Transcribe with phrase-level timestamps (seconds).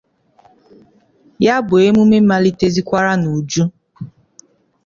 [1.45, 3.63] ya bụ emume malitezịkwara n'uju